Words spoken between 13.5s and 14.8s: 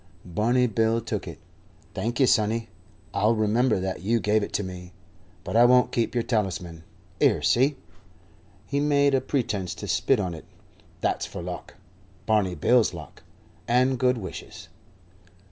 and good wishes."